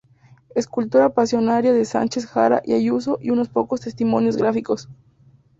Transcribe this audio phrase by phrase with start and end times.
[0.55, 4.89] Escultura Pasionaria" de Sánchez Jara y Ayuso y unos pocos testimonios gráficos.